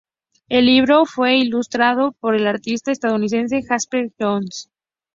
El 0.49 0.65
libro 0.65 1.05
fue 1.05 1.37
ilustrado 1.37 2.13
por 2.13 2.33
el 2.33 2.47
artista 2.47 2.91
estadounidense 2.91 3.61
Jasper 3.61 4.09
Johns. 4.19 4.71